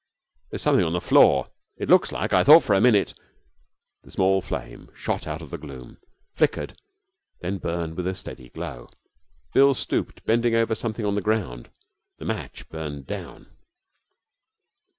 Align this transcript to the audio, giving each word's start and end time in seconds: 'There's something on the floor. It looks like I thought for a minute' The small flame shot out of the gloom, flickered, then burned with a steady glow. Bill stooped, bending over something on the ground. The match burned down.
'There's 0.49 0.63
something 0.63 0.83
on 0.83 0.93
the 0.93 0.99
floor. 0.99 1.45
It 1.77 1.87
looks 1.87 2.11
like 2.11 2.33
I 2.33 2.43
thought 2.43 2.63
for 2.63 2.73
a 2.73 2.81
minute' 2.81 3.13
The 4.03 4.09
small 4.09 4.41
flame 4.41 4.89
shot 4.95 5.27
out 5.27 5.43
of 5.43 5.51
the 5.51 5.59
gloom, 5.59 5.99
flickered, 6.33 6.75
then 7.41 7.59
burned 7.59 7.95
with 7.97 8.07
a 8.07 8.15
steady 8.15 8.49
glow. 8.49 8.89
Bill 9.53 9.75
stooped, 9.75 10.25
bending 10.25 10.55
over 10.55 10.73
something 10.73 11.05
on 11.05 11.13
the 11.13 11.21
ground. 11.21 11.69
The 12.17 12.25
match 12.25 12.67
burned 12.69 13.05
down. 13.05 13.45